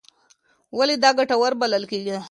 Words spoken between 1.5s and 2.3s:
بلل کېږي؟